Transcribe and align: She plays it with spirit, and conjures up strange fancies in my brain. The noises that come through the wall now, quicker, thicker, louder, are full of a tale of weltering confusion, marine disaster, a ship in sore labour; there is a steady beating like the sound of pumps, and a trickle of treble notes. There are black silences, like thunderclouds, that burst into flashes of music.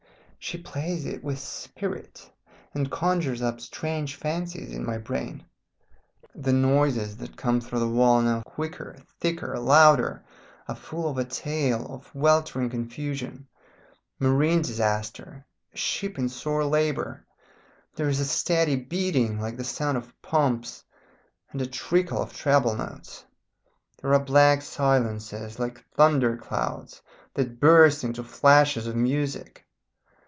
She 0.43 0.57
plays 0.57 1.05
it 1.05 1.23
with 1.23 1.37
spirit, 1.37 2.27
and 2.73 2.89
conjures 2.89 3.43
up 3.43 3.61
strange 3.61 4.15
fancies 4.15 4.71
in 4.73 4.83
my 4.83 4.97
brain. 4.97 5.45
The 6.33 6.51
noises 6.51 7.17
that 7.17 7.37
come 7.37 7.61
through 7.61 7.77
the 7.77 7.87
wall 7.87 8.23
now, 8.23 8.41
quicker, 8.41 8.95
thicker, 9.19 9.59
louder, 9.59 10.23
are 10.67 10.75
full 10.75 11.07
of 11.07 11.19
a 11.19 11.25
tale 11.25 11.85
of 11.93 12.13
weltering 12.15 12.71
confusion, 12.71 13.47
marine 14.19 14.63
disaster, 14.63 15.45
a 15.75 15.77
ship 15.77 16.17
in 16.17 16.27
sore 16.27 16.65
labour; 16.65 17.23
there 17.93 18.09
is 18.09 18.19
a 18.19 18.25
steady 18.25 18.75
beating 18.75 19.39
like 19.39 19.57
the 19.57 19.63
sound 19.63 19.95
of 19.95 20.19
pumps, 20.23 20.83
and 21.51 21.61
a 21.61 21.67
trickle 21.67 22.19
of 22.19 22.33
treble 22.33 22.73
notes. 22.75 23.23
There 24.01 24.11
are 24.11 24.19
black 24.19 24.63
silences, 24.63 25.59
like 25.59 25.85
thunderclouds, 25.95 27.03
that 27.35 27.59
burst 27.59 28.03
into 28.03 28.23
flashes 28.23 28.87
of 28.87 28.95
music. 28.95 29.67